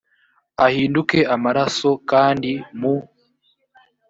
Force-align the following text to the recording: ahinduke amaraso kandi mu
ahinduke 0.65 1.19
amaraso 1.35 1.89
kandi 2.11 2.51
mu 2.79 2.93